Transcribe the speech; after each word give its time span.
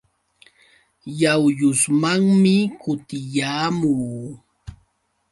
Yawyusmanmi 1.21 2.55
kutiyaamuu. 2.81 4.25